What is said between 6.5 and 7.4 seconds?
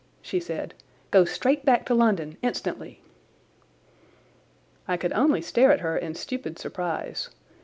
surprise.